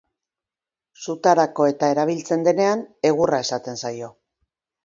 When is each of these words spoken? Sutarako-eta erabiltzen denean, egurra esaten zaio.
Sutarako-eta 1.05 1.91
erabiltzen 1.95 2.47
denean, 2.49 2.83
egurra 3.13 3.43
esaten 3.49 3.81
zaio. 3.83 4.15